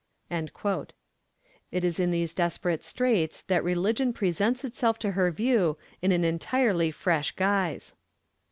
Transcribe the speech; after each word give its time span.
_'It 1.71 1.83
is 1.83 1.99
in 1.99 2.09
these 2.09 2.33
desperate 2.33 2.83
straits 2.83 3.43
that 3.43 3.63
religion 3.63 4.13
presents 4.13 4.63
itself 4.65 4.97
to 4.97 5.11
her 5.11 5.29
view 5.29 5.77
in 6.01 6.11
an 6.11 6.23
entirely 6.23 6.89
fresh 6.89 7.33
guise. 7.33 7.93